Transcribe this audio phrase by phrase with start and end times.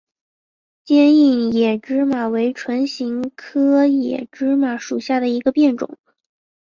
[0.83, 5.99] 坚硬野芝麻为唇形科野芝麻属下的一个变种。